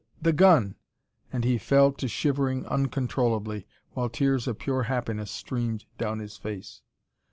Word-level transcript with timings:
"The 0.19 0.29
the 0.29 0.33
gun!" 0.33 0.77
And 1.31 1.43
he 1.43 1.59
fell 1.59 1.91
to 1.91 2.07
shivering 2.07 2.65
uncontrollably, 2.65 3.67
while 3.91 4.09
tears 4.09 4.47
of 4.47 4.57
pure 4.57 4.81
happiness 4.89 5.29
streamed 5.29 5.85
down 5.99 6.17
his 6.17 6.37
face. 6.37 6.81